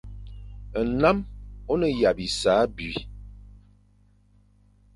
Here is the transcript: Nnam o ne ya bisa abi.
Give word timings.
Nnam 0.89 1.17
o 1.71 1.73
ne 1.79 1.87
ya 2.01 2.11
bisa 2.17 2.51
abi. 2.63 2.89